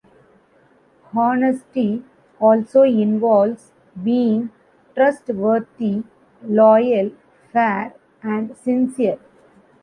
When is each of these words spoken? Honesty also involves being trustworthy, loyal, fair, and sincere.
Honesty 1.15 2.03
also 2.39 2.81
involves 2.81 3.71
being 4.03 4.49
trustworthy, 4.95 6.01
loyal, 6.43 7.11
fair, 7.53 7.93
and 8.23 8.57
sincere. 8.57 9.19